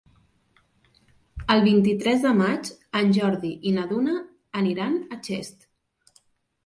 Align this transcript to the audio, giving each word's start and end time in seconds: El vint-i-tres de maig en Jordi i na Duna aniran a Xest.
El 1.55 1.61
vint-i-tres 1.67 2.25
de 2.25 2.31
maig 2.39 2.71
en 3.01 3.13
Jordi 3.21 3.53
i 3.73 3.77
na 3.79 3.87
Duna 3.95 4.17
aniran 4.63 5.01
a 5.19 5.23
Xest. 5.29 5.69